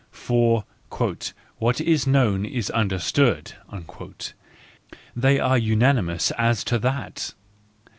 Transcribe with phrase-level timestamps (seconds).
[0.09, 0.63] For
[1.59, 3.53] "what is known is understood":
[5.15, 7.35] they are unanimous as to that.